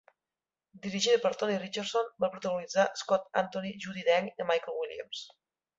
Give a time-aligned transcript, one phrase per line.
[0.85, 5.27] Dirigida per Tony Richardson, va protagonitzar Scott Antony, Judi Dench i Michael Williams.